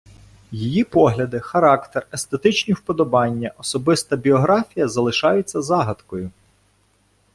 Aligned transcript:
Її 0.51 0.83
погляди, 0.83 1.39
характер, 1.39 2.07
естетичні 2.13 2.73
вподобання, 2.73 3.51
особиста 3.57 4.15
біографія 4.15 4.87
залишаються 4.87 5.61
загадкою. 5.61 6.31